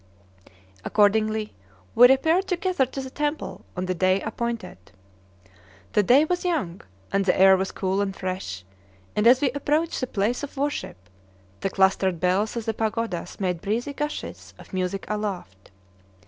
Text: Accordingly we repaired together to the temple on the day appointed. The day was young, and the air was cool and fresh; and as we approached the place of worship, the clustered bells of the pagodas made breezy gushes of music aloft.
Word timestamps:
Accordingly 0.83 1.53
we 1.93 2.07
repaired 2.07 2.47
together 2.47 2.87
to 2.87 3.01
the 3.01 3.11
temple 3.11 3.63
on 3.77 3.85
the 3.85 3.93
day 3.93 4.19
appointed. 4.21 4.79
The 5.93 6.01
day 6.01 6.25
was 6.25 6.43
young, 6.43 6.81
and 7.11 7.23
the 7.23 7.39
air 7.39 7.55
was 7.55 7.71
cool 7.71 8.01
and 8.01 8.15
fresh; 8.15 8.63
and 9.15 9.27
as 9.27 9.41
we 9.41 9.51
approached 9.51 10.01
the 10.01 10.07
place 10.07 10.41
of 10.41 10.57
worship, 10.57 10.97
the 11.59 11.69
clustered 11.69 12.19
bells 12.19 12.57
of 12.57 12.65
the 12.65 12.73
pagodas 12.73 13.39
made 13.39 13.61
breezy 13.61 13.93
gushes 13.93 14.55
of 14.57 14.73
music 14.73 15.05
aloft. 15.07 15.69